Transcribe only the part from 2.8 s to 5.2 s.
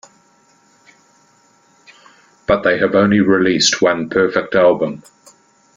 only released one perfect album.